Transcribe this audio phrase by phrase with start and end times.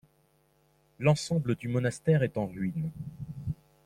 [0.97, 2.89] L'ensemble du monastère est en ruine.